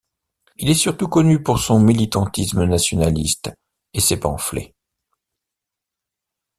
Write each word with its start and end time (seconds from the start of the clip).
Il 0.57 0.71
est 0.71 0.73
surtout 0.73 1.07
connu 1.07 1.43
pour 1.43 1.59
son 1.59 1.79
militantisme 1.79 2.63
nationaliste 2.65 3.51
et 3.93 3.99
ses 3.99 4.19
pamphlets. 4.19 4.73